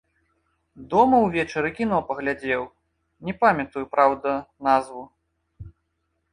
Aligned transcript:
Дома 0.93 1.17
ўвечары 1.25 1.69
кіно 1.77 1.99
паглядзеў, 2.09 2.63
не 3.29 3.37
памятаю, 3.45 3.85
праўда, 3.95 4.29
назву. 4.69 5.07